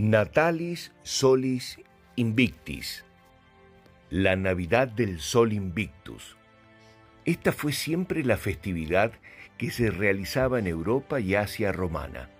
Natalis 0.00 0.92
Solis 1.02 1.80
Invictis, 2.14 3.04
la 4.10 4.36
Navidad 4.36 4.86
del 4.86 5.18
Sol 5.18 5.52
Invictus. 5.52 6.36
Esta 7.24 7.50
fue 7.50 7.72
siempre 7.72 8.22
la 8.22 8.36
festividad 8.36 9.10
que 9.56 9.72
se 9.72 9.90
realizaba 9.90 10.60
en 10.60 10.68
Europa 10.68 11.18
y 11.18 11.34
Asia 11.34 11.72
romana. 11.72 12.30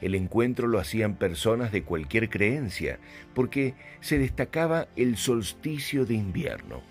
El 0.00 0.16
encuentro 0.16 0.66
lo 0.66 0.80
hacían 0.80 1.14
personas 1.14 1.70
de 1.70 1.84
cualquier 1.84 2.28
creencia, 2.30 2.98
porque 3.32 3.74
se 4.00 4.18
destacaba 4.18 4.88
el 4.96 5.16
solsticio 5.16 6.06
de 6.06 6.14
invierno, 6.14 6.82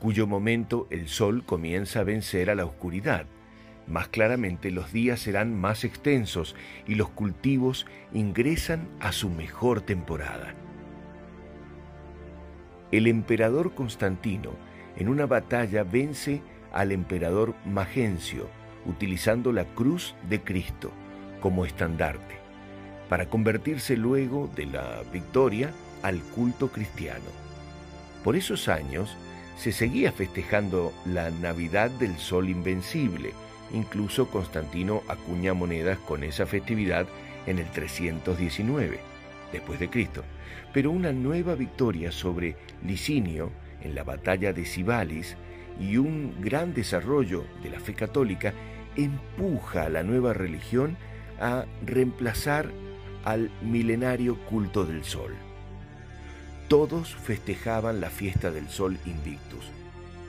cuyo 0.00 0.26
momento 0.26 0.88
el 0.88 1.06
sol 1.06 1.44
comienza 1.44 2.00
a 2.00 2.04
vencer 2.04 2.48
a 2.48 2.54
la 2.54 2.64
oscuridad 2.64 3.26
más 3.86 4.08
claramente 4.08 4.70
los 4.70 4.92
días 4.92 5.20
serán 5.20 5.58
más 5.58 5.84
extensos 5.84 6.54
y 6.86 6.94
los 6.96 7.08
cultivos 7.10 7.86
ingresan 8.12 8.88
a 9.00 9.12
su 9.12 9.30
mejor 9.30 9.80
temporada. 9.80 10.54
El 12.92 13.06
emperador 13.06 13.74
Constantino 13.74 14.50
en 14.96 15.08
una 15.08 15.26
batalla 15.26 15.84
vence 15.84 16.42
al 16.72 16.92
emperador 16.92 17.54
Magencio 17.64 18.48
utilizando 18.86 19.52
la 19.52 19.64
cruz 19.64 20.14
de 20.28 20.40
Cristo 20.40 20.90
como 21.40 21.66
estandarte, 21.66 22.36
para 23.08 23.28
convertirse 23.28 23.96
luego 23.96 24.50
de 24.56 24.66
la 24.66 25.02
victoria 25.12 25.70
al 26.02 26.20
culto 26.20 26.68
cristiano. 26.68 27.24
Por 28.24 28.36
esos 28.36 28.68
años 28.68 29.16
se 29.56 29.72
seguía 29.72 30.12
festejando 30.12 30.92
la 31.04 31.30
Navidad 31.30 31.90
del 31.90 32.16
Sol 32.16 32.48
Invencible, 32.48 33.32
Incluso 33.72 34.28
Constantino 34.28 35.02
acuña 35.08 35.54
monedas 35.54 35.98
con 35.98 36.22
esa 36.24 36.46
festividad 36.46 37.06
en 37.46 37.58
el 37.58 37.70
319 37.70 39.00
después 39.52 39.78
de 39.80 39.88
Cristo. 39.88 40.22
Pero 40.72 40.90
una 40.90 41.12
nueva 41.12 41.54
victoria 41.54 42.12
sobre 42.12 42.56
Licinio 42.84 43.50
en 43.82 43.94
la 43.94 44.04
batalla 44.04 44.52
de 44.52 44.64
Cibalis 44.64 45.36
y 45.80 45.96
un 45.96 46.34
gran 46.40 46.74
desarrollo 46.74 47.44
de 47.62 47.70
la 47.70 47.80
fe 47.80 47.94
católica 47.94 48.52
empuja 48.96 49.84
a 49.84 49.88
la 49.88 50.02
nueva 50.02 50.32
religión 50.32 50.96
a 51.40 51.66
reemplazar 51.84 52.70
al 53.24 53.50
milenario 53.60 54.38
culto 54.46 54.86
del 54.86 55.04
sol. 55.04 55.34
Todos 56.68 57.14
festejaban 57.14 58.00
la 58.00 58.10
fiesta 58.10 58.50
del 58.50 58.68
sol 58.68 58.98
invictus 59.06 59.64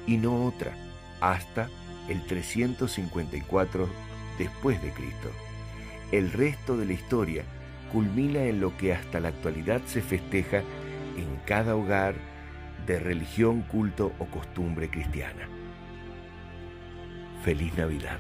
y 0.06 0.18
no 0.18 0.46
otra 0.46 0.74
hasta 1.22 1.70
el 2.10 2.26
354 2.26 3.88
después 4.38 4.82
de 4.82 4.92
Cristo. 4.92 5.30
El 6.12 6.32
resto 6.32 6.78
de 6.78 6.86
la 6.86 6.94
historia 6.94 7.44
culmina 7.92 8.44
en 8.44 8.62
lo 8.62 8.76
que 8.78 8.94
hasta 8.94 9.20
la 9.20 9.30
actualidad 9.30 9.82
se 9.86 10.02
festeja 10.02 10.60
en 10.60 11.40
cada 11.46 11.76
hogar 11.76 12.16
de 12.86 13.00
religión, 13.00 13.64
culto 13.64 14.14
o 14.20 14.26
costumbre 14.26 14.90
cristiana. 14.90 15.50
Feliz 17.44 17.76
Navidad. 17.78 18.20